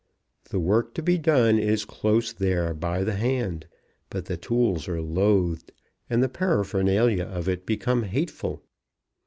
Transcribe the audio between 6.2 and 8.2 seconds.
the paraphernalia of it become